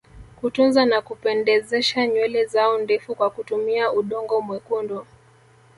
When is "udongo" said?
3.93-4.41